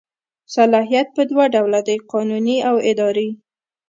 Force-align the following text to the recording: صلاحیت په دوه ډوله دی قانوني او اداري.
صلاحیت 0.55 1.07
په 1.15 1.21
دوه 1.31 1.45
ډوله 1.53 1.79
دی 1.87 1.97
قانوني 2.11 2.57
او 2.69 2.75
اداري. 2.91 3.29